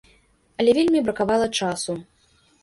[0.63, 1.97] Але вельмі бракавала часу!